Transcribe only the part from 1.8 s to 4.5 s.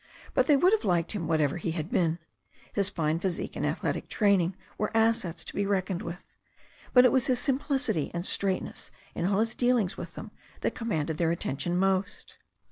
been. His fine physique and athletic train